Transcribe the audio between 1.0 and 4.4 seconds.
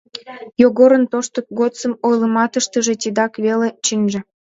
тошто годсым ойлымаштыже тидак веле чынже.